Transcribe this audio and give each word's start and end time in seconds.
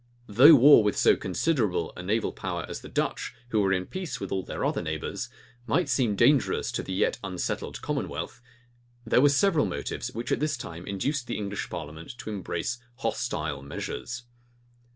Though 0.25 0.55
war 0.55 0.83
with 0.83 0.97
so 0.97 1.15
considerable 1.15 1.93
a 1.95 2.01
naval 2.01 2.31
power 2.31 2.65
as 2.67 2.81
the 2.81 2.89
Dutch, 2.89 3.35
who 3.49 3.61
were 3.61 3.71
in 3.71 3.85
peace 3.85 4.19
with 4.19 4.31
all 4.31 4.41
their 4.41 4.65
other 4.65 4.81
neighbors, 4.81 5.29
might 5.67 5.89
seem 5.89 6.15
dangerous 6.15 6.71
to 6.71 6.81
the 6.81 6.91
yet 6.95 7.19
unsettled 7.23 7.83
commonwealth, 7.83 8.41
there 9.05 9.21
were 9.21 9.29
several 9.29 9.67
motives 9.67 10.11
which 10.11 10.31
at 10.31 10.39
this 10.39 10.57
time 10.57 10.87
induced 10.87 11.27
the 11.27 11.37
English 11.37 11.69
parliament 11.69 12.17
to 12.17 12.31
embrace 12.31 12.79
hostile 12.95 13.61
measures. 13.61 14.23